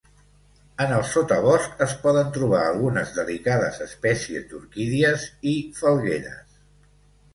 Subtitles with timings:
[0.83, 6.61] En el sotabosc es poden trobar algunes delicades espècies d'orquídies, i falgueres.